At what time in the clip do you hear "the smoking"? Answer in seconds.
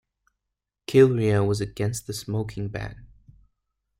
2.07-2.69